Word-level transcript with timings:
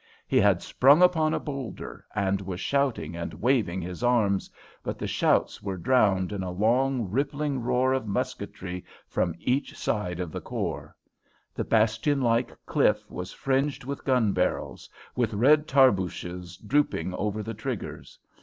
He 0.27 0.37
had 0.41 0.63
sprung 0.63 1.03
upon 1.03 1.31
a 1.31 1.39
boulder, 1.39 2.07
and 2.15 2.41
was 2.41 2.59
shouting 2.59 3.15
and 3.15 3.35
waving 3.35 3.83
his 3.83 4.01
arms, 4.03 4.49
but 4.81 4.97
the 4.97 5.05
shouts 5.05 5.61
were 5.61 5.77
drowned 5.77 6.31
in 6.31 6.41
a 6.41 6.49
long, 6.49 7.11
rippling 7.11 7.61
roar 7.61 7.93
of 7.93 8.07
musketry 8.07 8.83
from 9.05 9.35
each 9.37 9.77
side 9.77 10.19
of 10.19 10.31
the 10.31 10.41
khor. 10.41 10.95
The 11.53 11.65
bastion 11.65 12.19
like 12.19 12.51
cliff 12.65 13.11
was 13.11 13.31
fringed 13.31 13.83
with 13.83 14.03
gun 14.03 14.31
barrels, 14.33 14.89
with 15.15 15.35
red 15.35 15.67
tarbooshes 15.67 16.57
drooping 16.57 17.13
over 17.13 17.43
the 17.43 17.53
triggers. 17.53 18.17